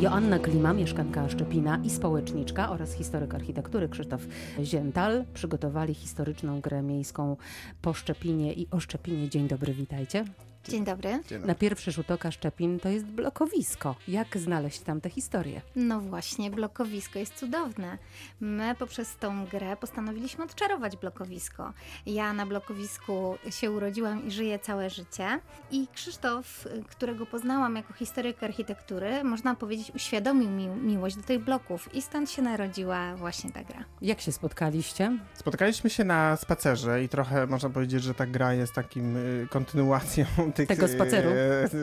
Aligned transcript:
Joanna 0.00 0.38
Klima, 0.38 0.72
mieszkanka 0.72 1.28
Szczepina 1.28 1.80
i 1.84 1.90
społeczniczka 1.90 2.70
oraz 2.70 2.92
historyk 2.92 3.34
architektury 3.34 3.88
Krzysztof 3.88 4.20
Ziental 4.62 5.24
przygotowali 5.34 5.94
historyczną 5.94 6.60
grę 6.60 6.82
miejską 6.82 7.36
po 7.82 7.92
Szczepinie 7.92 8.52
i 8.52 8.66
o 8.70 8.80
Szczepinie. 8.80 9.28
Dzień 9.28 9.48
dobry, 9.48 9.74
witajcie. 9.74 10.24
Dzień 10.68 10.84
dobry. 10.84 11.20
Dzień 11.28 11.42
Na 11.46 11.54
pierwszy 11.54 11.92
rzut 11.92 12.10
oka 12.10 12.30
Szczepin 12.30 12.80
to 12.80 12.88
jest 12.88 13.06
blokowisko. 13.06 13.96
Jak 14.08 14.38
znaleźć 14.38 14.80
tam 14.80 15.00
tę 15.00 15.10
historię? 15.10 15.60
No 15.76 16.00
właśnie, 16.00 16.50
blokowisko 16.50 17.18
jest 17.18 17.34
cudowne. 17.34 17.98
My 18.40 18.74
poprzez 18.78 19.16
tą 19.16 19.46
grę 19.46 19.76
postanowiliśmy 19.76 20.44
odczarować 20.44 20.96
blokowisko. 20.96 21.72
Ja 22.06 22.32
na 22.32 22.46
blokowisku 22.46 23.38
się 23.50 23.70
urodziłam 23.70 24.26
i 24.26 24.30
żyję 24.30 24.58
całe 24.58 24.90
życie. 24.90 25.40
I 25.70 25.88
Krzysztof, 25.94 26.68
którego 26.88 27.26
poznałam 27.26 27.76
jako 27.76 27.92
historyk 27.92 28.42
architektury, 28.42 29.24
można 29.24 29.54
powiedzieć, 29.54 29.92
uświadomił 29.94 30.50
mi 30.50 30.66
miłość 30.66 31.16
do 31.16 31.22
tych 31.22 31.44
bloków. 31.44 31.94
I 31.94 32.02
stąd 32.02 32.30
się 32.30 32.42
narodziła 32.42 33.16
właśnie 33.16 33.52
ta 33.52 33.64
gra. 33.64 33.84
Jak 34.02 34.20
się 34.20 34.32
spotkaliście? 34.32 35.18
Spotkaliśmy 35.34 35.90
się 35.90 36.04
na 36.04 36.36
spacerze 36.36 37.04
i 37.04 37.08
trochę 37.08 37.46
można 37.46 37.70
powiedzieć, 37.70 38.02
że 38.02 38.14
ta 38.14 38.26
gra 38.26 38.54
jest 38.54 38.72
takim 38.72 39.16
y, 39.16 39.46
kontynuacją 39.50 40.26
tych, 40.52 40.68
Tego 40.68 40.88
spaceru. 40.88 41.30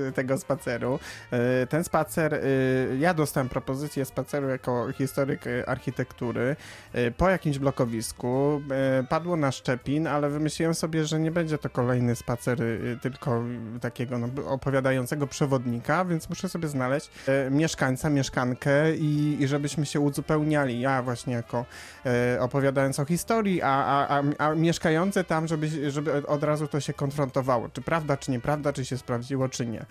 y, 0.08 0.12
tego 0.12 0.38
spaceru. 0.38 1.00
Y, 1.64 1.68
Ten 1.68 1.84
spacer, 1.84 2.34
y, 2.34 2.98
ja 3.00 3.14
dostałem 3.14 3.50
propozycję 3.50 4.06
spaceru 4.06 4.50
jako 4.50 4.88
historyk 4.94 5.42
architektury 5.68 6.56
po 7.18 7.30
jakimś 7.30 7.60
blokowisku. 7.60 8.62
Padło 9.10 9.36
na 9.36 9.52
Szczepin, 9.52 10.08
ale 10.08 10.30
wymyśliłem 10.30 10.76
sobie, 10.76 11.06
że 11.06 11.20
nie 11.20 11.32
będzie 11.32 11.58
to 11.58 11.70
kolejny 11.70 12.16
spacer 12.16 12.60
tylko 13.02 13.44
takiego 13.82 14.18
no, 14.18 14.28
opowiadającego 14.48 15.28
przewodnika, 15.28 16.06
więc 16.06 16.30
muszę 16.30 16.50
sobie 16.50 16.68
znaleźć 16.68 17.12
mieszkańca, 17.52 18.10
mieszkankę 18.10 18.96
i, 18.96 19.38
i 19.40 19.48
żebyśmy 19.48 19.86
się 19.86 20.00
uzupełniali. 20.00 20.80
Ja 20.80 21.02
właśnie 21.04 21.34
jako 21.34 21.66
e, 22.06 22.42
opowiadając 22.42 23.00
o 23.00 23.06
historii, 23.06 23.62
a, 23.62 23.68
a, 23.86 24.20
a, 24.20 24.24
a 24.38 24.56
mieszkający 24.56 25.24
tam, 25.24 25.48
żeby, 25.48 25.92
żeby 25.92 26.28
od 26.28 26.44
razu 26.44 26.68
to 26.68 26.80
się 26.80 26.94
konfrontowało. 26.94 27.70
Czy 27.70 27.82
prawda, 27.82 28.18
czy 28.18 28.32
nieprawda, 28.32 28.57
czy 28.74 28.86
się 28.86 28.98
sprawdziło, 28.98 29.50
czy 29.50 29.66
nie. 29.66 29.86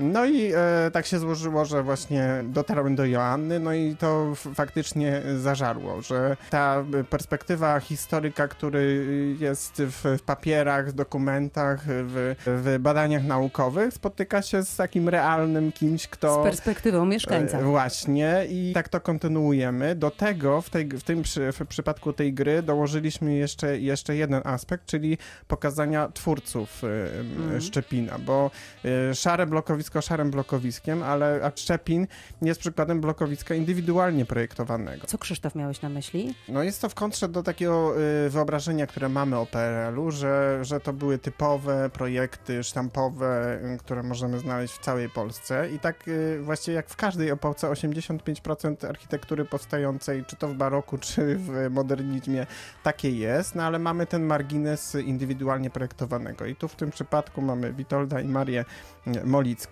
No 0.00 0.26
i 0.26 0.52
e, 0.54 0.90
tak 0.92 1.06
się 1.06 1.18
złożyło, 1.18 1.64
że 1.64 1.82
właśnie 1.82 2.44
dotarłem 2.44 2.96
do 2.96 3.04
Joanny, 3.04 3.60
no 3.60 3.72
i 3.72 3.96
to 3.96 4.32
faktycznie 4.54 5.22
zażarło, 5.38 6.02
że 6.02 6.36
ta 6.50 6.84
perspektywa 7.10 7.80
historyka, 7.80 8.48
który 8.48 9.04
jest 9.40 9.82
w, 9.82 10.18
w 10.18 10.22
papierach, 10.22 10.88
w 10.88 10.92
dokumentach, 10.92 11.84
w, 11.86 12.34
w 12.46 12.78
badaniach 12.80 13.24
naukowych, 13.24 13.94
spotyka 13.94 14.42
się 14.42 14.62
z 14.62 14.76
takim 14.76 15.08
realnym 15.08 15.72
kimś, 15.72 16.08
kto... 16.08 16.40
Z 16.42 16.44
perspektywą 16.44 17.06
mieszkańca. 17.06 17.58
E, 17.58 17.62
Właśnie 17.62 18.46
i 18.48 18.72
tak 18.74 18.88
to 18.88 19.00
kontynuujemy. 19.00 19.94
Do 19.94 20.10
tego 20.10 20.60
w, 20.60 20.70
tej, 20.70 20.88
w 20.88 21.02
tym 21.02 21.22
przy, 21.22 21.52
w 21.52 21.66
przypadku 21.66 22.12
tej 22.12 22.32
gry 22.34 22.62
dołożyliśmy 22.62 23.34
jeszcze, 23.34 23.78
jeszcze 23.78 24.16
jeden 24.16 24.42
aspekt, 24.44 24.86
czyli 24.86 25.18
pokazania 25.48 26.08
twórców 26.08 26.84
e, 26.84 27.20
Mhm. 27.40 27.60
Szczepina, 27.60 28.18
bo 28.18 28.50
e, 28.84 29.14
szare 29.14 29.46
blokowisko 29.46 29.89
szarym 30.00 30.30
blokowiskiem, 30.30 31.02
ale 31.02 31.40
a 31.42 31.52
Szczepin 31.56 32.06
jest 32.42 32.60
przykładem 32.60 33.00
blokowiska 33.00 33.54
indywidualnie 33.54 34.24
projektowanego. 34.24 35.06
Co 35.06 35.18
Krzysztof 35.18 35.54
miałeś 35.54 35.82
na 35.82 35.88
myśli? 35.88 36.34
No 36.48 36.62
jest 36.62 36.80
to 36.80 36.88
w 36.88 36.94
kontrze 36.94 37.28
do 37.28 37.42
takiego 37.42 37.94
y, 38.26 38.30
wyobrażenia, 38.30 38.86
które 38.86 39.08
mamy 39.08 39.36
o 39.36 39.46
PRL-u, 39.46 40.10
że, 40.10 40.58
że 40.62 40.80
to 40.80 40.92
były 40.92 41.18
typowe 41.18 41.90
projekty 41.90 42.64
sztampowe, 42.64 43.58
y, 43.74 43.78
które 43.78 44.02
możemy 44.02 44.38
znaleźć 44.38 44.74
w 44.74 44.78
całej 44.78 45.08
Polsce 45.08 45.70
i 45.70 45.78
tak 45.78 46.08
y, 46.08 46.40
właściwie 46.42 46.74
jak 46.74 46.88
w 46.88 46.96
każdej 46.96 47.28
epoce 47.28 47.66
85% 47.66 48.88
architektury 48.88 49.44
powstającej, 49.44 50.24
czy 50.24 50.36
to 50.36 50.48
w 50.48 50.54
baroku, 50.54 50.98
czy 51.08 51.36
w 51.36 51.70
modernizmie, 51.70 52.46
takie 52.82 53.10
jest, 53.10 53.54
no 53.54 53.62
ale 53.62 53.78
mamy 53.78 54.06
ten 54.06 54.22
margines 54.22 54.94
indywidualnie 54.94 55.70
projektowanego 55.70 56.46
i 56.46 56.56
tu 56.56 56.68
w 56.68 56.76
tym 56.76 56.90
przypadku 56.90 57.42
mamy 57.42 57.72
Witolda 57.72 58.20
i 58.20 58.28
Marię 58.28 58.64
y, 59.06 59.24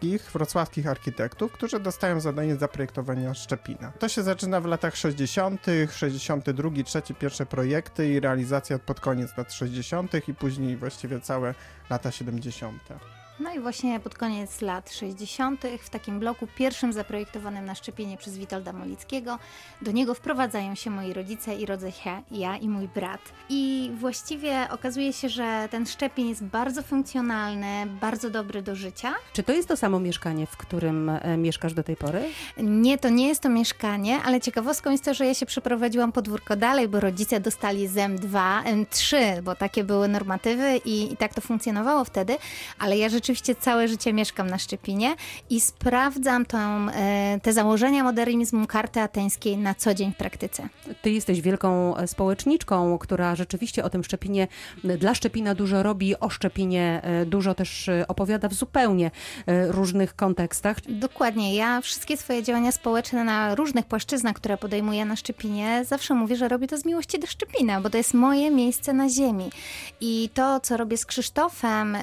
Molickich, 0.03 0.33
wrocławskich 0.33 0.87
architektów, 0.87 1.53
którzy 1.53 1.81
dostają 1.81 2.21
zadanie 2.21 2.57
zaprojektowania 2.57 3.35
Szczepina. 3.35 3.93
To 3.99 4.09
się 4.09 4.23
zaczyna 4.23 4.61
w 4.61 4.67
latach 4.67 4.97
60., 4.97 5.67
62, 5.91 6.71
3, 6.85 7.03
pierwsze 7.19 7.47
projekty 7.47 8.09
i 8.09 8.21
realizacja 8.21 8.79
pod 8.79 9.01
koniec 9.01 9.37
lat 9.37 9.53
60. 9.53 10.29
i 10.29 10.35
później 10.35 10.77
właściwie 10.77 11.21
całe 11.21 11.55
lata 11.91 12.11
70. 12.11 12.83
No 13.41 13.55
i 13.55 13.61
właśnie 13.61 14.01
pod 14.01 14.15
koniec 14.15 14.61
lat 14.61 14.93
60. 14.93 15.63
w 15.83 15.91
takim 15.91 16.21
bloku 16.21 16.47
pierwszym 16.57 16.93
zaprojektowanym 16.93 17.65
na 17.65 17.75
szczepienie 17.75 18.17
przez 18.17 18.39
Witolda 18.39 18.73
Molickiego 18.73 19.39
do 19.83 19.93
niego 19.93 20.15
wprowadzają 20.15 20.75
się 20.75 20.91
moi 20.91 21.13
rodzice 21.13 21.55
i 21.55 21.67
rodzę 21.67 21.93
się 21.93 22.23
ja 22.31 22.57
i 22.57 22.69
mój 22.69 22.89
brat. 22.89 23.21
I 23.49 23.91
właściwie 23.95 24.67
okazuje 24.71 25.13
się, 25.13 25.29
że 25.29 25.69
ten 25.71 25.87
szczepień 25.87 26.29
jest 26.29 26.45
bardzo 26.45 26.83
funkcjonalny, 26.83 27.87
bardzo 28.01 28.31
dobry 28.31 28.63
do 28.63 28.77
życia. 28.77 29.15
Czy 29.33 29.43
to 29.43 29.53
jest 29.53 29.69
to 29.69 29.77
samo 29.77 30.01
mieszkanie, 30.01 30.47
w 30.47 30.57
którym 30.57 31.09
e, 31.09 31.37
mieszkasz 31.37 31.75
do 31.75 31.83
tej 31.83 31.97
pory? 31.97 32.23
Nie, 32.57 32.99
to 32.99 33.09
nie 33.09 33.29
jest 33.29 33.43
to 33.43 33.49
mieszkanie, 33.49 34.19
ale 34.25 34.41
ciekawostką 34.41 34.91
jest 34.91 35.05
to, 35.05 35.15
że 35.15 35.27
ja 35.27 35.35
się 35.35 35.47
przeprowadziłam 35.47 36.13
podwórko 36.13 36.57
dalej, 36.57 36.89
bo 36.89 37.01
rodzice 37.01 37.41
dostali 37.41 37.89
ZEM 37.89 38.17
2, 38.17 38.63
M3, 38.65 39.17
bo 39.43 39.55
takie 39.55 39.85
były 39.85 40.09
normatywy 40.09 40.77
i, 40.85 41.13
i 41.13 41.17
tak 41.17 41.35
to 41.35 41.41
funkcjonowało 41.41 42.05
wtedy, 42.05 42.37
ale 42.79 42.99
ja 42.99 43.09
rzeczywiście 43.09 43.28
całe 43.61 43.89
życie 43.89 44.13
mieszkam 44.13 44.51
na 44.51 44.59
Szczepinie 44.59 45.17
i 45.51 45.61
sprawdzam 45.61 46.47
tą, 46.47 46.59
e, 46.91 47.41
te 47.43 47.53
założenia 47.53 48.05
modernizmu 48.05 48.67
karty 48.67 49.01
ateńskiej 49.01 49.57
na 49.57 49.75
co 49.75 49.95
dzień 49.95 50.13
w 50.13 50.17
praktyce. 50.17 50.69
Ty 51.03 51.11
jesteś 51.11 51.41
wielką 51.41 51.97
e, 51.97 52.07
społeczniczką, 52.07 52.99
która 52.99 53.37
rzeczywiście 53.37 53.85
o 53.85 53.91
tym 53.91 54.05
Szczepinie, 54.05 54.49
dla 54.85 55.15
Szczepina 55.15 55.55
dużo 55.55 55.83
robi, 55.83 56.21
o 56.21 56.31
Szczepinie 56.31 57.01
e, 57.03 57.27
dużo 57.27 57.55
też 57.55 57.91
opowiada 58.09 58.49
w 58.49 58.55
zupełnie 58.55 59.11
różnych 59.69 60.17
kontekstach. 60.17 60.77
Dokładnie. 60.89 61.55
Ja 61.55 61.81
wszystkie 61.81 62.17
swoje 62.17 62.43
działania 62.43 62.73
społeczne 62.73 63.25
na 63.25 63.55
różnych 63.55 63.87
płaszczyznach, 63.87 64.37
które 64.37 64.57
podejmuję 64.57 65.05
na 65.05 65.17
Szczepinie, 65.17 65.85
zawsze 65.85 66.15
mówię, 66.15 66.37
że 66.37 66.49
robię 66.49 66.67
to 66.67 66.79
z 66.79 66.85
miłości 66.85 67.19
do 67.19 67.27
Szczepina, 67.27 67.81
bo 67.81 67.91
to 67.91 67.99
jest 67.99 68.15
moje 68.15 68.51
miejsce 68.51 68.93
na 68.93 69.09
ziemi. 69.09 69.51
I 70.01 70.31
to, 70.35 70.61
co 70.61 70.77
robię 70.77 70.97
z 70.97 71.07
Krzysztofem, 71.07 71.97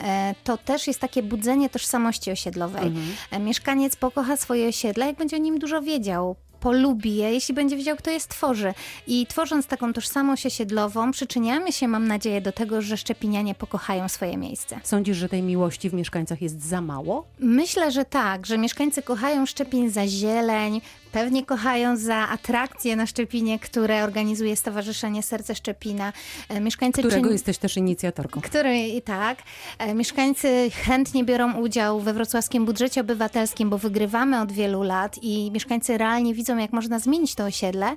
to 0.43 0.57
też 0.57 0.87
jest 0.87 1.01
takie 1.15 1.27
budzenie 1.27 1.69
tożsamości 1.69 2.31
osiedlowej. 2.31 2.91
E, 3.31 3.39
Mieszkaniec 3.39 3.95
pokocha 3.95 4.37
swoje 4.37 4.67
osiedle, 4.67 5.05
jak 5.05 5.15
będzie 5.15 5.35
o 5.35 5.39
nim 5.39 5.59
dużo 5.59 5.81
wiedział. 5.81 6.35
Polubi 6.69 7.15
je, 7.15 7.31
jeśli 7.33 7.53
będzie 7.55 7.77
wiedział, 7.77 7.95
kto 7.97 8.11
je 8.11 8.19
stworzy. 8.19 8.73
I 9.07 9.27
tworząc 9.27 9.67
taką 9.67 9.93
tożsamość 9.93 10.45
osiedlową, 10.45 11.11
przyczyniamy 11.11 11.71
się, 11.71 11.87
mam 11.87 12.07
nadzieję, 12.07 12.41
do 12.41 12.51
tego, 12.51 12.81
że 12.81 12.97
szczepinianie 12.97 13.55
pokochają 13.55 14.09
swoje 14.09 14.37
miejsce. 14.37 14.79
Sądzisz, 14.83 15.17
że 15.17 15.29
tej 15.29 15.41
miłości 15.41 15.89
w 15.89 15.93
mieszkańcach 15.93 16.41
jest 16.41 16.61
za 16.63 16.81
mało? 16.81 17.25
Myślę, 17.39 17.91
że 17.91 18.05
tak, 18.05 18.45
że 18.45 18.57
mieszkańcy 18.57 19.01
kochają 19.01 19.45
Szczepin 19.45 19.89
za 19.89 20.07
zieleń, 20.07 20.81
pewnie 21.11 21.45
kochają 21.45 21.97
za 21.97 22.15
atrakcje 22.15 22.95
na 22.95 23.05
Szczepinie, 23.05 23.59
które 23.59 24.03
organizuje 24.03 24.55
Stowarzyszenie 24.55 25.23
Serce 25.23 25.55
Szczepina. 25.55 26.13
E, 26.49 26.59
Mieszkańcy 26.61 27.01
Którego 27.01 27.29
czyn- 27.29 27.31
jesteś 27.31 27.57
też 27.57 27.77
inicjatorką. 27.77 28.41
który 28.41 28.77
i 28.87 29.01
tak. 29.01 29.37
E, 29.79 29.93
Mieszkańcy 29.93 30.69
chętnie 30.85 31.23
biorą 31.23 31.53
udział 31.53 31.99
we 31.99 32.13
wrocławskim 32.13 32.65
budżecie 32.65 33.01
obywatelskim, 33.01 33.69
bo 33.69 33.77
wygrywamy 33.77 34.41
od 34.41 34.51
wielu 34.51 34.83
lat 34.83 35.15
i 35.21 35.51
mieszkańcy 35.51 35.97
realnie 35.97 36.33
widzą, 36.33 36.54
jak 36.61 36.73
można 36.73 36.99
zmienić 36.99 37.35
to 37.35 37.43
osiedle, 37.43 37.95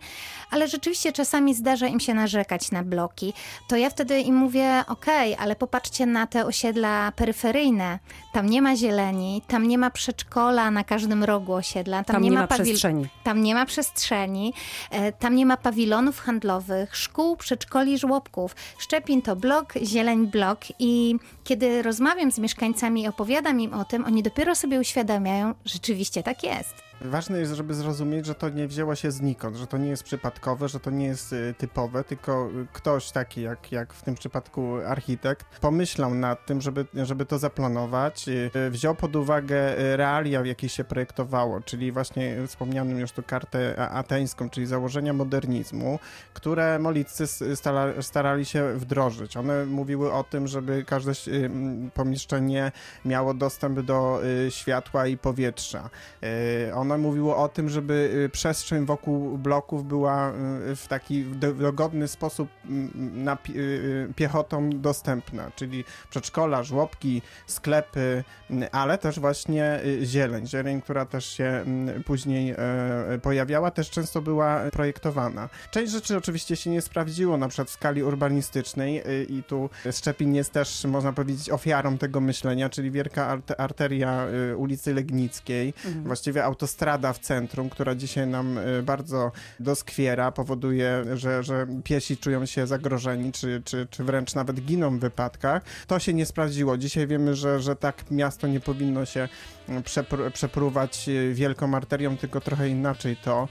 ale 0.51 0.69
rzeczywiście 0.69 1.13
czasami 1.13 1.55
zdarza 1.55 1.87
im 1.87 2.01
się 2.01 2.15
narzekać 2.15 2.71
na 2.71 2.83
bloki. 2.83 3.33
To 3.69 3.77
ja 3.77 3.91
wtedy 3.91 4.21
im 4.21 4.35
mówię, 4.37 4.85
okej, 4.89 5.37
ale 5.39 5.57
popatrzcie 5.57 6.07
na 6.07 6.27
te 6.27 6.47
osiedla 6.47 7.13
peryferyjne. 7.17 7.99
Tam 8.33 8.47
nie 8.49 8.63
ma 8.63 8.77
zieleni, 8.77 9.43
tam 9.49 9.69
nie 9.69 9.79
ma 9.79 9.91
przedszkola 9.91 10.71
na 10.71 10.85
każdym 10.85 11.25
rogu 11.25 11.53
osiedla, 11.53 12.05
tam, 12.05 12.15
Tam 12.15 12.23
nie 12.23 12.31
ma 12.31 12.47
pawil- 12.47 12.65
przestrzeni. 12.65 13.07
tam 13.25 13.43
nie 13.43 13.55
ma 13.55 13.67
przestrzeni, 13.67 14.55
e, 14.91 15.13
tam 15.13 15.35
nie 15.35 15.47
ma 15.47 15.57
pawilonów 15.57 16.21
handlowych, 16.21 16.97
szkół, 16.97 17.37
przedszkoli, 17.37 17.99
żłobków. 17.99 18.57
Szczepin 18.79 19.23
to 19.23 19.37
blok, 19.37 19.75
zieleń 19.83 20.27
blok 20.27 20.59
i 20.79 21.15
kiedy 21.45 21.83
rozmawiam 21.83 22.33
z 22.33 22.39
mieszkańcami 22.39 23.03
i 23.03 23.09
opowiadam 23.09 23.61
im 23.61 23.75
o 23.75 23.85
tym, 23.85 24.05
oni 24.05 24.23
dopiero 24.23 24.55
sobie 24.55 24.81
uświadamiają, 24.81 25.55
rzeczywiście 25.65 26.23
tak 26.23 26.43
jest. 26.43 26.88
Ważne 27.01 27.39
jest, 27.39 27.53
żeby 27.53 27.75
zrozumieć, 27.75 28.27
że 28.27 28.35
to 28.35 28.49
nie 28.49 28.69
wzięło 28.69 28.95
się 28.95 29.11
znikąd, 29.11 29.57
że 29.57 29.67
to 29.67 29.79
nie 29.79 29.89
jest 29.89 30.03
przypadkowe, 30.03 30.69
że 30.69 30.81
to 30.81 30.91
nie 30.91 31.07
jest 31.07 31.33
y, 31.33 31.55
typowe, 31.59 32.05
tylko 32.05 32.51
y, 32.51 32.67
ktoś 32.73 33.11
taki 33.11 33.43
jak, 33.43 33.73
jak 33.73 33.95
w 33.95 34.03
tym 34.03 34.15
przypadku 34.15 34.77
architekt 34.87 35.47
pomyślał 35.61 36.15
nad 36.15 36.47
tym, 36.47 36.61
żeby, 36.61 36.87
żeby 36.95 37.27
to 37.27 37.39
zaplanować, 37.39 38.29
y, 38.29 38.71
wziął 38.71 38.95
pod 38.95 39.17
uwagę 39.17 39.75
realia, 39.97 40.43
w 40.43 40.47
jakich 40.47 40.73
się 40.73 40.85
projektowało, 40.85 41.61
czyli 41.61 41.93
właśnie 41.93 42.37
wspomnianym 42.47 42.99
już 42.99 43.13
tu 43.13 43.23
kartę 43.23 43.89
ateńską, 43.91 44.51
czyli 44.51 44.67
założenia 44.67 45.13
modernizmu, 45.13 45.99
które 46.35 46.79
moliccy 46.79 47.25
starali 48.01 48.45
się 48.45 48.75
wdrożyć. 48.75 49.37
One 49.37 49.67
mówiły 49.67 50.13
o 50.13 50.25
tym, 50.25 50.47
żeby 50.47 50.85
każde 50.85 51.13
pomieszczenie 51.95 52.73
miało 53.05 53.35
dostęp 53.35 53.81
do 53.81 54.21
światła 54.49 55.07
i 55.07 55.19
powietrza. 55.19 55.91
One 56.75 56.88
Ono 56.89 56.99
mówiło 56.99 57.37
o 57.37 57.49
tym, 57.49 57.69
żeby 57.69 58.11
y, 58.27 58.29
przestrzeń 58.29 58.87
wokół 58.87 59.39
bloków 59.39 59.85
była 59.85 60.31
y, 60.31 60.77
w 60.77 60.87
taki 60.89 61.25
dogodny 61.59 62.09
sposób 62.09 62.49
na 63.15 63.39
y, 63.51 64.13
piechotą 64.17 64.71
dostępna, 64.71 65.51
czyli 65.57 65.85
przedszkola, 66.11 66.63
żłobki, 66.63 67.23
sklepy, 67.47 68.25
ale 68.73 68.99
też 68.99 69.21
właśnie 69.21 69.81
zieleń. 70.03 70.47
Zieleń, 70.47 70.83
która 70.83 71.05
też 71.05 71.27
się 71.27 71.65
później 72.07 72.55
e, 72.59 73.19
pojawiała, 73.23 73.71
też 73.71 73.91
często 73.91 74.23
była 74.23 74.61
projektowana. 74.73 75.49
Część 75.71 75.93
rzeczy 75.93 76.17
oczywiście 76.17 76.57
się 76.57 76.71
nie 76.71 76.83
sprawdziło, 76.83 77.37
na 77.37 77.49
przykład 77.49 77.69
w 77.69 77.73
skali 77.73 78.03
urbanistycznej 78.03 79.03
i 79.29 79.43
tu 79.43 79.71
Szczepin 79.93 80.35
jest 80.35 80.53
też, 80.53 80.85
można 80.85 81.13
powiedzieć, 81.13 81.51
ofiarą 81.51 81.99
tego 81.99 82.21
myślenia, 82.21 82.69
czyli 82.69 82.91
wielka 82.91 83.39
arteria 83.59 84.27
ulicy 84.57 84.95
Legnickiej, 84.95 85.75
mhm. 85.85 86.05
właściwie 86.05 86.45
autostrada 86.45 86.78
w 87.15 87.19
centrum, 87.19 87.71
która 87.71 87.95
dzisiaj 87.95 88.27
nam 88.27 88.59
y, 88.59 88.83
bardzo 88.83 89.33
doskwiera, 89.61 90.33
powoduje, 90.33 91.05
że, 91.15 91.43
że 91.43 91.67
piesi 91.85 92.17
czują 92.17 92.47
się 92.47 92.67
zagrożeni, 92.67 93.33
czy, 93.33 93.63
czy, 93.65 93.87
czy 93.91 94.05
wręcz 94.05 94.35
nawet 94.35 94.65
giną 94.65 94.99
w 94.99 95.01
wypadkach. 95.01 95.63
To 95.87 95.99
się 95.99 96.15
nie 96.15 96.27
sprawdziło. 96.27 96.79
Dzisiaj 96.79 97.07
wiemy, 97.07 97.35
że, 97.35 97.61
że 97.61 97.77
tak 97.77 98.11
miasto 98.11 98.47
nie 98.47 98.61
powinno 98.61 99.05
się 99.05 99.29
przepr 99.85 100.33
przepruwać 100.33 101.09
y, 101.09 101.35
wielką 101.35 101.75
arterią, 101.75 102.17
tylko 102.17 102.41
trochę 102.41 102.69
inaczej 102.69 103.17
to 103.17 103.49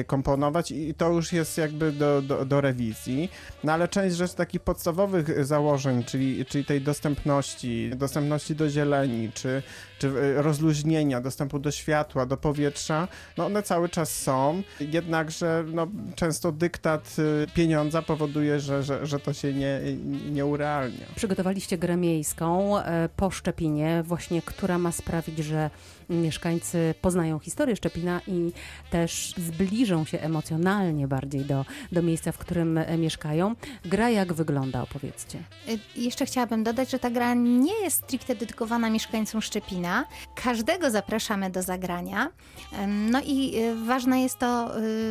y, 0.00 0.04
komponować 0.04 0.70
i 0.70 0.94
to 0.94 1.12
już 1.12 1.32
jest 1.32 1.58
jakby 1.58 1.92
do, 1.92 2.22
do, 2.22 2.44
do 2.44 2.60
rewizji. 2.60 3.30
No 3.64 3.72
ale 3.72 3.88
część 3.88 4.16
rzeczy 4.16 4.34
takich 4.34 4.60
podstawowych 4.60 5.46
założeń, 5.46 6.04
czyli, 6.04 6.46
czyli 6.46 6.64
tej 6.64 6.80
dostępności, 6.80 7.90
dostępności 7.96 8.54
do 8.54 8.70
zieleni, 8.70 9.32
czy, 9.34 9.62
czy 9.98 10.12
rozluźnienia, 10.42 11.20
dostępu 11.20 11.58
do 11.58 11.70
światła, 11.70 12.26
do 12.26 12.36
powietrza, 12.36 12.67
no 13.36 13.46
one 13.46 13.62
cały 13.62 13.88
czas 13.88 14.20
są, 14.20 14.62
jednakże 14.80 15.64
no, 15.66 15.86
często 16.14 16.52
dyktat 16.52 17.16
y, 17.18 17.46
pieniądza 17.54 18.02
powoduje, 18.02 18.60
że, 18.60 18.82
że, 18.82 19.06
że 19.06 19.20
to 19.20 19.32
się 19.32 19.52
nie, 19.52 19.80
nie 20.30 20.46
urealnia. 20.46 21.06
Przygotowaliście 21.16 21.78
grę 21.78 21.96
miejską 21.96 22.78
e, 22.78 23.08
po 23.16 23.30
Szczepinie, 23.30 24.02
właśnie 24.06 24.42
która 24.42 24.78
ma 24.78 24.92
sprawić, 24.92 25.38
że 25.38 25.70
mieszkańcy 26.10 26.94
poznają 27.00 27.38
historię 27.38 27.76
Szczepina 27.76 28.20
i 28.26 28.52
też 28.90 29.34
zbliżą 29.36 30.04
się 30.04 30.20
emocjonalnie 30.20 31.08
bardziej 31.08 31.44
do, 31.44 31.64
do 31.92 32.02
miejsca, 32.02 32.32
w 32.32 32.38
którym 32.38 32.78
e, 32.78 32.98
mieszkają. 32.98 33.54
Gra 33.84 34.10
jak 34.10 34.32
wygląda, 34.32 34.82
opowiedzcie. 34.82 35.38
Y, 35.68 35.78
jeszcze 35.96 36.26
chciałabym 36.26 36.64
dodać, 36.64 36.90
że 36.90 36.98
ta 36.98 37.10
gra 37.10 37.34
nie 37.34 37.82
jest 37.82 37.96
stricte 37.96 38.34
dedykowana 38.34 38.90
mieszkańcom 38.90 39.42
Szczepina. 39.42 40.04
Każdego 40.34 40.90
zapraszamy 40.90 41.50
do 41.50 41.62
zagrania. 41.62 42.28
No 42.86 43.20
i 43.26 43.58
y, 43.58 43.84
ważne 43.84 44.22
jest 44.22 44.38
to, 44.38 44.70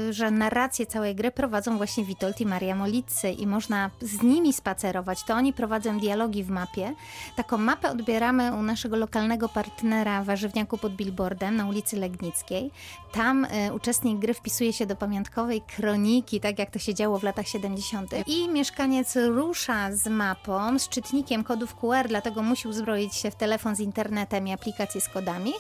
że 0.10 0.32
narrację 0.32 0.86
całej 0.86 1.16
gry 1.16 1.32
prowadzą 1.32 1.78
właśnie 1.78 2.06
Witold 2.06 2.42
i 2.42 2.46
Maria 2.46 2.76
Molicy 2.76 3.30
i 3.30 3.48
można 3.48 3.92
z 4.02 4.22
nimi 4.24 4.54
spacerować. 4.54 5.24
To 5.24 5.34
oni 5.34 5.54
prowadzą 5.54 6.00
dialogi 6.00 6.44
w 6.44 6.50
mapie. 6.50 6.96
Taką 7.36 7.58
mapę 7.58 7.90
odbieramy 7.90 8.54
u 8.54 8.64
naszego 8.64 8.98
lokalnego 8.98 9.50
partnera 9.50 10.24
warzywniaku 10.24 10.78
pod 10.88 10.95
billboardem 10.95 11.56
na 11.56 11.66
ulicy 11.66 11.98
Legnickiej. 11.98 12.72
Tam 13.12 13.45
y, 13.45 13.74
uczestnik 13.74 14.19
gry 14.19 14.34
wpisuje 14.34 14.74
się 14.74 14.86
do 14.86 14.95
pamiątkowej 14.95 15.62
kroniki, 15.62 16.39
tak 16.39 16.60
jak 16.60 16.72
to 16.72 16.80
się 16.80 16.94
działo 16.94 17.19
w 17.19 17.24
latach 17.24 17.48
70. 17.48 18.12
I 18.28 18.50
mieszkaniec 18.50 19.16
rusza 19.16 19.92
z 19.92 20.07
mapą, 20.07 20.80
z 20.80 20.89
czytnikiem 20.89 21.44
kodów 21.44 21.75
QR, 21.75 22.07
dlatego 22.07 22.44
musi 22.44 22.68
uzbroić 22.68 23.16
się 23.16 23.31
w 23.31 23.36
telefon 23.36 23.75
z 23.75 23.80
internetem 23.80 24.48
i 24.48 24.54
aplikację 24.54 25.01
z 25.01 25.10
kodami 25.10 25.54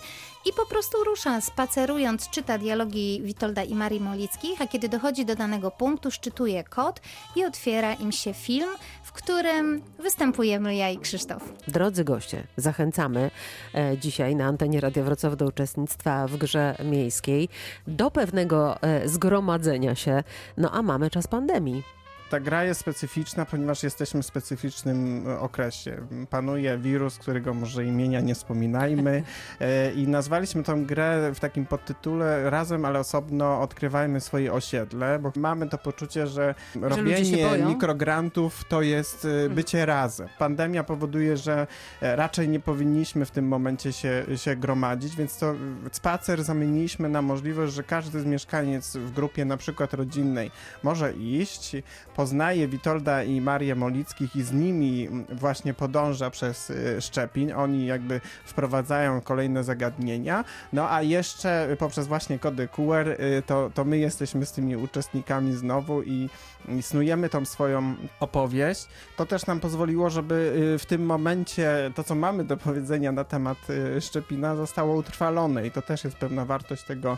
i 0.49 0.53
po 0.53 0.65
prostu 0.65 1.03
rusza, 1.03 1.41
spacerując, 1.41 2.29
czyta 2.29 2.57
dialogi 2.57 3.21
Witolda 3.23 3.63
i 3.63 3.75
Marii 3.75 3.99
Molickich, 3.99 4.61
a 4.61 4.67
kiedy 4.67 4.89
dochodzi 4.89 5.25
do 5.25 5.35
danego 5.35 5.71
punktu, 5.71 6.11
szczytuje 6.11 6.63
kod 6.63 7.01
i 7.35 7.45
otwiera 7.45 7.93
im 7.93 8.11
się 8.11 8.33
film, 8.33 8.69
w 9.03 9.11
którym 9.11 9.81
występujemy 9.99 10.75
ja 10.75 10.89
i 10.89 10.97
Krzysztof. 10.97 11.53
Drodzy 11.67 12.03
goście, 12.03 12.43
zachęcamy 12.57 13.31
e, 13.75 13.97
dzisiaj 13.97 14.35
na 14.35 14.45
antenie 14.45 14.81
Radia 14.81 15.03
Wrocław 15.03 15.37
do 15.37 15.45
uczestnictwa 15.45 16.27
w 16.27 16.37
grze 16.37 16.75
miejskiej, 16.83 17.49
do 17.87 18.11
pewnego 18.11 18.81
e, 18.81 19.09
zgromadzenia 19.09 19.95
się, 19.95 20.23
no 20.57 20.71
a 20.71 20.81
mamy 20.81 21.09
czas 21.09 21.27
pandemii 21.27 21.83
ta 22.29 22.39
gra 22.39 22.63
jest 22.63 22.79
specyficzna, 22.79 23.45
ponieważ 23.45 23.83
jesteśmy 23.83 24.21
w 24.21 24.25
specyficznym 24.25 25.27
e, 25.27 25.39
okresie. 25.39 25.97
Panuje 26.29 26.77
wirus, 26.77 27.17
którego 27.17 27.53
może 27.53 27.85
imienia 27.85 28.19
nie 28.19 28.35
wspominajmy 28.35 29.23
e, 29.59 29.93
i 29.93 30.07
nazwaliśmy 30.07 30.63
tą 30.63 30.85
grę 30.85 31.31
w 31.35 31.39
takim 31.39 31.65
podtytule 31.65 32.49
razem, 32.49 32.85
ale 32.85 32.99
osobno 32.99 33.61
odkrywajmy 33.61 34.21
swoje 34.21 34.53
osiedle, 34.53 35.19
bo 35.19 35.31
mamy 35.35 35.69
to 35.69 35.77
poczucie, 35.77 36.27
że, 36.27 36.55
że 36.75 36.89
robienie 36.89 37.65
mikrograntów 37.67 38.63
to 38.69 38.81
jest 38.81 39.25
e, 39.25 39.29
mhm. 39.29 39.55
bycie 39.55 39.85
razem. 39.85 40.27
Pandemia 40.39 40.83
powoduje, 40.83 41.37
że 41.37 41.67
raczej 42.01 42.49
nie 42.49 42.59
powinniśmy 42.59 43.25
w 43.25 43.31
tym 43.31 43.47
momencie 43.47 43.93
się, 43.93 44.25
się 44.35 44.55
gromadzić, 44.55 45.15
więc 45.15 45.37
to 45.37 45.55
spacer 45.91 46.43
zamieniliśmy 46.43 47.09
na 47.09 47.21
możliwość, 47.21 47.73
że 47.73 47.83
każdy 47.83 48.19
z 48.19 48.25
mieszkaniec 48.25 48.97
w 48.97 49.11
grupie 49.11 49.45
na 49.45 49.57
przykład 49.57 49.93
rodzinnej 49.93 50.51
może 50.83 51.13
iść, 51.13 51.75
poznaje 52.17 52.67
Witolda 52.67 53.23
i 53.23 53.41
Marię 53.41 53.75
Molickich 53.75 54.35
i 54.35 54.43
z 54.43 54.51
nimi 54.51 55.09
właśnie 55.31 55.73
podąża 55.73 56.29
przez 56.29 56.69
y, 56.69 57.01
Szczepin. 57.01 57.53
Oni 57.53 57.85
jakby 57.85 58.21
wprowadzają 58.45 59.21
kolejne 59.21 59.63
zagadnienia. 59.63 60.43
No 60.73 60.91
a 60.91 61.01
jeszcze 61.01 61.75
poprzez 61.79 62.07
właśnie 62.07 62.39
kody 62.39 62.67
QR 62.67 63.07
y, 63.09 63.43
to, 63.45 63.71
to 63.73 63.85
my 63.85 63.97
jesteśmy 63.97 64.45
z 64.45 64.51
tymi 64.51 64.75
uczestnikami 64.75 65.53
znowu 65.53 66.03
i, 66.03 66.29
i 66.69 66.81
snujemy 66.81 67.29
tą 67.29 67.45
swoją 67.45 67.95
opowieść. 68.19 68.87
To 69.17 69.25
też 69.25 69.45
nam 69.45 69.59
pozwoliło, 69.59 70.09
żeby 70.09 70.53
y, 70.75 70.79
w 70.79 70.85
tym 70.85 71.05
momencie 71.05 71.91
to, 71.95 72.03
co 72.03 72.15
mamy 72.15 72.43
do 72.43 72.57
powiedzenia 72.57 73.11
na 73.11 73.23
temat 73.23 73.57
Szczepina 73.99 74.55
zostało 74.55 74.95
utrwalone 74.95 75.67
i 75.67 75.71
to 75.71 75.81
też 75.81 76.03
jest 76.03 76.17
pewna 76.17 76.45
wartość 76.45 76.83
tego 76.83 77.17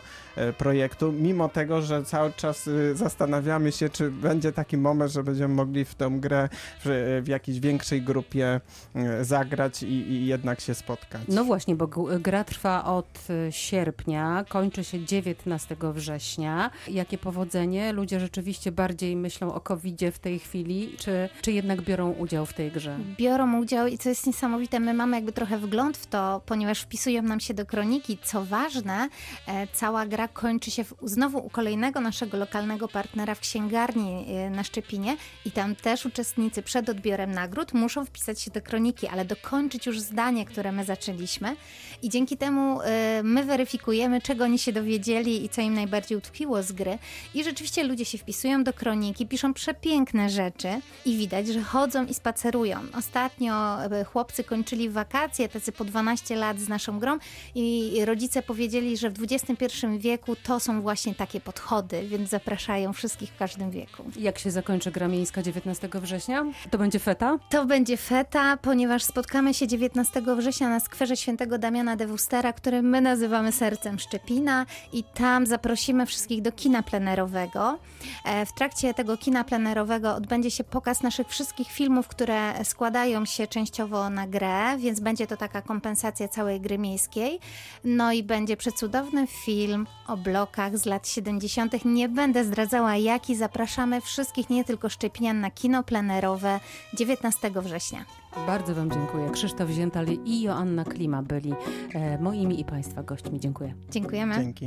projektu, 0.58 1.12
mimo 1.12 1.48
tego, 1.48 1.82
że 1.82 2.04
cały 2.04 2.32
czas 2.32 2.70
zastanawiamy 2.94 3.72
się, 3.72 3.88
czy 3.88 4.10
będzie 4.10 4.52
taki 4.52 4.76
moment, 4.76 4.89
moment, 4.90 5.12
że 5.12 5.22
będziemy 5.22 5.54
mogli 5.54 5.84
w 5.84 5.94
tę 5.94 6.10
grę 6.10 6.48
w, 6.84 7.20
w 7.24 7.28
jakiejś 7.28 7.60
większej 7.60 8.02
grupie 8.02 8.60
e, 8.94 9.24
zagrać 9.24 9.82
i, 9.82 9.86
i, 9.86 10.26
jednak 10.26 10.60
się 10.60 10.74
spotkać. 10.74 11.22
No 11.28 11.44
właśnie, 11.44 11.76
bo 11.76 11.86
gra 12.20 12.44
trwa 12.44 12.84
od 12.84 13.18
e, 13.30 13.52
sierpnia, 13.52 14.44
kończy 14.48 14.84
się 14.84 15.04
19 15.04 15.76
września. 15.94 16.70
Jakie 16.88 17.18
powodzenie? 17.18 17.92
Ludzie 17.92 18.20
rzeczywiście 18.20 18.72
bardziej 18.72 19.16
myślą 19.16 19.54
o 19.54 19.60
covid 19.60 20.00
w 20.12 20.18
tej 20.18 20.38
chwili, 20.38 20.96
czy, 20.98 21.28
czy 21.42 21.52
jednak 21.52 21.82
biorą 21.82 22.10
udział 22.10 22.46
w 22.46 22.52
tej 22.52 22.70
grze? 22.70 22.98
Biorą 23.18 23.60
udział 23.60 23.86
i 23.86 23.98
co 23.98 24.08
jest 24.08 24.26
niesamowite, 24.26 24.80
my 24.80 24.94
mamy 24.94 25.16
jakby 25.16 25.32
trochę 25.32 25.58
wgląd 25.58 25.96
w 25.96 26.06
to, 26.06 26.40
ponieważ 26.46 26.80
wpisują 26.80 27.22
nam 27.22 27.40
się 27.40 27.54
do 27.54 27.66
kroniki. 27.66 28.18
Co 28.22 28.44
ważne, 28.44 29.08
e, 29.46 29.66
cała 29.66 30.06
gra 30.06 30.28
kończy 30.28 30.70
się 30.70 30.84
w, 30.84 30.94
znowu 31.02 31.38
u 31.38 31.50
kolejnego 31.50 32.00
naszego 32.00 32.36
lokalnego 32.36 32.88
partnera 32.88 33.34
w 33.34 33.40
księgarni 33.40 34.26
na 34.50 34.64
Szczypie 34.64 34.79
Szczepinie 34.80 35.16
i 35.44 35.50
tam 35.50 35.76
też 35.76 36.06
uczestnicy 36.06 36.62
przed 36.62 36.88
odbiorem 36.88 37.32
nagród 37.32 37.74
muszą 37.74 38.04
wpisać 38.04 38.40
się 38.40 38.50
do 38.50 38.62
kroniki, 38.62 39.08
ale 39.08 39.24
dokończyć 39.24 39.86
już 39.86 40.00
zdanie, 40.00 40.44
które 40.44 40.72
my 40.72 40.84
zaczęliśmy 40.84 41.56
i 42.02 42.08
dzięki 42.08 42.36
temu 42.36 42.80
y, 42.80 42.84
my 43.22 43.44
weryfikujemy, 43.44 44.20
czego 44.20 44.44
oni 44.44 44.58
się 44.58 44.72
dowiedzieli 44.72 45.44
i 45.44 45.48
co 45.48 45.60
im 45.60 45.74
najbardziej 45.74 46.18
utkwiło 46.18 46.62
z 46.62 46.72
gry 46.72 46.98
i 47.34 47.44
rzeczywiście 47.44 47.84
ludzie 47.84 48.04
się 48.04 48.18
wpisują 48.18 48.64
do 48.64 48.72
kroniki, 48.72 49.26
piszą 49.26 49.54
przepiękne 49.54 50.30
rzeczy 50.30 50.68
i 51.06 51.16
widać, 51.16 51.48
że 51.48 51.62
chodzą 51.62 52.06
i 52.06 52.14
spacerują. 52.14 52.80
Ostatnio 52.98 53.84
y, 53.84 54.04
chłopcy 54.04 54.44
kończyli 54.44 54.90
wakacje, 54.90 55.48
tacy 55.48 55.72
po 55.72 55.84
12 55.84 56.36
lat 56.36 56.60
z 56.60 56.68
naszą 56.68 56.98
grą 56.98 57.18
i 57.54 57.96
rodzice 58.04 58.42
powiedzieli, 58.42 58.96
że 58.96 59.10
w 59.10 59.22
XXI 59.22 59.86
wieku 59.98 60.36
to 60.36 60.60
są 60.60 60.82
właśnie 60.82 61.14
takie 61.14 61.40
podchody, 61.40 62.02
więc 62.02 62.30
zapraszają 62.30 62.92
wszystkich 62.92 63.30
w 63.30 63.36
każdym 63.36 63.70
wieku. 63.70 64.04
Jak 64.18 64.38
się 64.38 64.50
zakończy 64.50 64.69
kończy 64.70 64.90
Gra 64.90 65.08
Miejska 65.08 65.42
19 65.42 65.88
września? 65.94 66.44
To 66.70 66.78
będzie 66.78 66.98
feta? 66.98 67.38
To 67.48 67.66
będzie 67.66 67.96
feta, 67.96 68.56
ponieważ 68.56 69.02
spotkamy 69.02 69.54
się 69.54 69.66
19 69.66 70.22
września 70.36 70.68
na 70.68 70.80
skwerze 70.80 71.16
świętego 71.16 71.58
Damiana 71.58 71.96
de 71.96 72.06
Wustera, 72.06 72.52
który 72.52 72.82
my 72.82 73.00
nazywamy 73.00 73.52
Sercem 73.52 73.98
Szczepina 73.98 74.66
i 74.92 75.04
tam 75.04 75.46
zaprosimy 75.46 76.06
wszystkich 76.06 76.42
do 76.42 76.52
kina 76.52 76.82
plenerowego. 76.82 77.78
E, 78.24 78.46
w 78.46 78.52
trakcie 78.52 78.94
tego 78.94 79.16
kina 79.16 79.44
plenerowego 79.44 80.14
odbędzie 80.14 80.50
się 80.50 80.64
pokaz 80.64 81.02
naszych 81.02 81.28
wszystkich 81.28 81.68
filmów, 81.68 82.08
które 82.08 82.64
składają 82.64 83.24
się 83.24 83.46
częściowo 83.46 84.10
na 84.10 84.26
grę, 84.26 84.78
więc 84.78 85.00
będzie 85.00 85.26
to 85.26 85.36
taka 85.36 85.62
kompensacja 85.62 86.28
całej 86.28 86.60
gry 86.60 86.78
miejskiej. 86.78 87.40
No 87.84 88.12
i 88.12 88.22
będzie 88.22 88.56
przecudowny 88.56 89.26
film 89.26 89.86
o 90.06 90.16
blokach 90.16 90.78
z 90.78 90.86
lat 90.86 91.08
70. 91.08 91.84
Nie 91.84 92.08
będę 92.08 92.44
zdradzała 92.44 92.96
jaki, 92.96 93.36
zapraszamy 93.36 94.00
wszystkich, 94.00 94.50
nie 94.50 94.59
tylko 94.64 94.88
Szczepinian 94.88 95.40
na 95.40 95.50
kino 95.50 95.82
plenerowe 95.82 96.60
19 96.94 97.50
września. 97.50 98.04
Bardzo 98.46 98.74
Wam 98.74 98.90
dziękuję. 98.90 99.30
Krzysztof 99.30 99.70
Ziętal 99.70 100.06
i 100.24 100.42
Joanna 100.42 100.84
Klima 100.84 101.22
byli 101.22 101.52
e, 101.94 102.18
moimi 102.18 102.60
i 102.60 102.64
Państwa 102.64 103.02
gośćmi. 103.02 103.40
Dziękuję. 103.40 103.74
Dziękujemy. 103.90 104.34
Dzięki. 104.34 104.66